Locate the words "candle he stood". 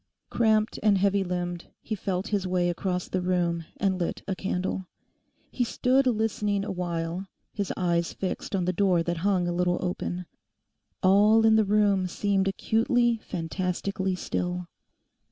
4.35-6.07